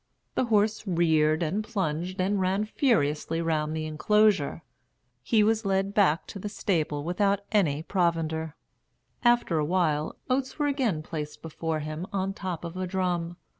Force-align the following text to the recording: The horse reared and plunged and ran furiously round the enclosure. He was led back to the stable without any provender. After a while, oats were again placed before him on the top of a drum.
The 0.33 0.45
horse 0.45 0.87
reared 0.87 1.43
and 1.43 1.63
plunged 1.63 2.19
and 2.19 2.41
ran 2.41 2.65
furiously 2.65 3.39
round 3.39 3.75
the 3.77 3.85
enclosure. 3.85 4.63
He 5.21 5.43
was 5.43 5.63
led 5.63 5.93
back 5.93 6.25
to 6.33 6.39
the 6.39 6.49
stable 6.49 7.03
without 7.03 7.41
any 7.51 7.83
provender. 7.83 8.55
After 9.23 9.59
a 9.59 9.63
while, 9.65 10.15
oats 10.27 10.57
were 10.57 10.65
again 10.65 11.03
placed 11.03 11.43
before 11.43 11.81
him 11.81 12.07
on 12.11 12.29
the 12.29 12.33
top 12.35 12.65
of 12.65 12.75
a 12.75 12.87
drum. 12.87 13.37